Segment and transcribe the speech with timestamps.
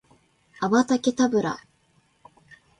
[0.61, 1.59] アバタケタブラ